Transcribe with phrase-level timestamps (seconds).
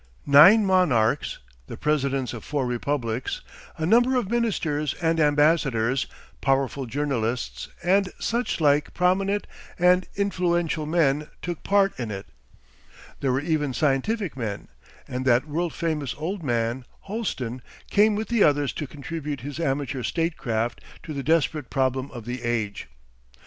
[0.25, 3.41] Nine monarchs, the presidents of four republics,
[3.77, 6.07] a number of ministers and ambassadors,
[6.41, 9.45] powerful journalists, and such like prominent
[9.77, 12.25] and influential men, took part in it.
[13.19, 14.69] There were even scientific men;
[15.07, 17.61] and that world famous old man, Holsten,
[17.91, 22.41] came with the others to contribute his amateur statecraft to the desperate problem of the
[22.41, 22.87] age.